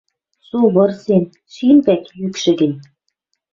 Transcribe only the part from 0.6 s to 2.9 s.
вырсен, шин вӓк, йӱкшӹ гӹнь.